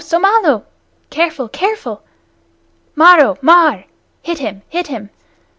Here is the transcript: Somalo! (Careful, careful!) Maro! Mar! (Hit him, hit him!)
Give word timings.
Somalo! 0.03 0.63
(Careful, 1.11 1.47
careful!) 1.47 2.01
Maro! 2.95 3.37
Mar! 3.39 3.83
(Hit 4.23 4.39
him, 4.39 4.63
hit 4.67 4.87
him!) 4.87 5.11